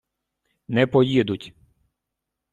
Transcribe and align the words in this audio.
не 0.67 0.87
поїдуть. 0.87 1.53